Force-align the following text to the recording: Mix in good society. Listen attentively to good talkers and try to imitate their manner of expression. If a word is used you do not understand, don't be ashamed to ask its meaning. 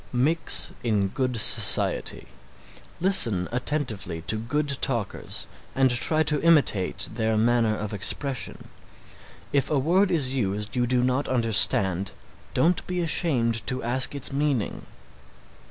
Mix 0.11 0.73
in 0.83 1.09
good 1.09 1.37
society. 1.37 2.25
Listen 2.99 3.47
attentively 3.51 4.23
to 4.23 4.35
good 4.37 4.79
talkers 4.81 5.45
and 5.75 5.91
try 5.91 6.23
to 6.23 6.41
imitate 6.41 7.07
their 7.13 7.37
manner 7.37 7.75
of 7.77 7.93
expression. 7.93 8.69
If 9.53 9.69
a 9.69 9.77
word 9.77 10.09
is 10.09 10.33
used 10.35 10.75
you 10.75 10.87
do 10.87 11.03
not 11.03 11.27
understand, 11.27 12.13
don't 12.55 12.83
be 12.87 12.99
ashamed 13.01 13.67
to 13.67 13.83
ask 13.83 14.15
its 14.15 14.31
meaning. 14.33 14.87